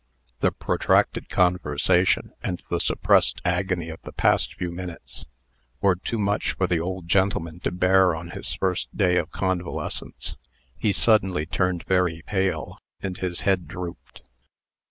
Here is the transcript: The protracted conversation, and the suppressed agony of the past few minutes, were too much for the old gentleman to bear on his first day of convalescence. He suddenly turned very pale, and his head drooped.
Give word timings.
The 0.39 0.51
protracted 0.51 1.29
conversation, 1.29 2.33
and 2.41 2.63
the 2.71 2.79
suppressed 2.79 3.39
agony 3.45 3.89
of 3.89 4.01
the 4.01 4.11
past 4.11 4.55
few 4.55 4.71
minutes, 4.71 5.25
were 5.79 5.95
too 5.95 6.17
much 6.17 6.53
for 6.53 6.65
the 6.65 6.79
old 6.79 7.07
gentleman 7.07 7.59
to 7.59 7.71
bear 7.71 8.15
on 8.15 8.31
his 8.31 8.51
first 8.55 8.97
day 8.97 9.17
of 9.17 9.29
convalescence. 9.29 10.37
He 10.75 10.91
suddenly 10.91 11.45
turned 11.45 11.83
very 11.87 12.23
pale, 12.25 12.79
and 13.03 13.15
his 13.19 13.41
head 13.41 13.67
drooped. 13.67 14.23